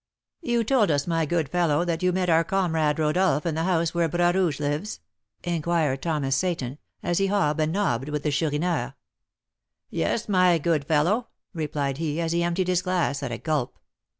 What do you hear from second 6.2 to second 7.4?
Seyton, as he